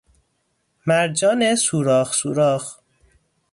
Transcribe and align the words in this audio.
مرجان 0.87 1.55
سوراخ 1.55 2.13
سوراخ 2.13 2.63